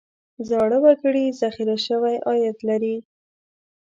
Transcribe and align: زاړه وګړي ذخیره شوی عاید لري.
زاړه 0.49 0.77
وګړي 0.83 1.25
ذخیره 1.39 1.77
شوی 1.87 2.15
عاید 2.27 2.57
لري. 2.69 2.95